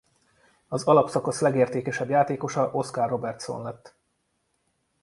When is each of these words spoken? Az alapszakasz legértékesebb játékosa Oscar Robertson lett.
Az 0.67 0.83
alapszakasz 0.83 1.41
legértékesebb 1.41 2.09
játékosa 2.09 2.71
Oscar 2.71 3.09
Robertson 3.09 3.61
lett. 3.63 3.95